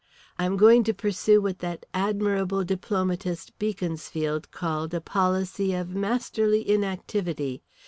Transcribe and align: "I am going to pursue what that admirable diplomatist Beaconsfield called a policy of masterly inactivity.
"I 0.39 0.45
am 0.45 0.57
going 0.57 0.83
to 0.85 0.95
pursue 0.95 1.43
what 1.43 1.59
that 1.59 1.85
admirable 1.93 2.63
diplomatist 2.63 3.55
Beaconsfield 3.59 4.49
called 4.49 4.95
a 4.95 4.99
policy 4.99 5.73
of 5.75 5.93
masterly 5.93 6.67
inactivity. 6.67 7.61